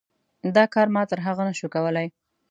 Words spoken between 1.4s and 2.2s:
نه شو کولی.